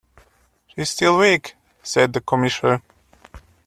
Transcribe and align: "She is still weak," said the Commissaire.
"She 0.65 0.81
is 0.81 0.89
still 0.89 1.19
weak," 1.19 1.53
said 1.83 2.13
the 2.13 2.21
Commissaire. 2.21 2.81